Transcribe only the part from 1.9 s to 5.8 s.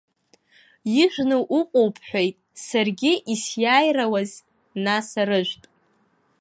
бҳәеит, саргьы исиааирауааз, нас, арыжәтә?